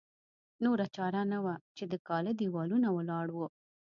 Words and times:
نوره 0.63 0.87
چاره 0.95 1.21
نه 1.31 1.39
وه 1.43 1.55
چې 1.77 1.83
د 1.91 1.93
کاله 2.07 2.31
دېوالونه 2.39 2.87
ولاړ 2.97 3.27
وو. 3.35 3.47